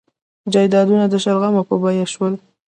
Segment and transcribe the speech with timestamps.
[0.53, 2.33] جایدادونه د شلغمو په بیه شول.